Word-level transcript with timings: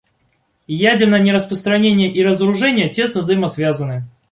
Ядерное 0.81 1.19
нераспространение 1.19 2.09
и 2.11 2.23
разоружение 2.23 2.89
тесно 2.89 3.21
взаимосвязаны. 3.21 4.05